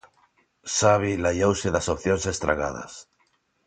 Xavi 0.75 1.13
laiouse 1.23 1.67
das 1.71 1.89
opcións 1.95 2.23
estragadas. 2.33 2.93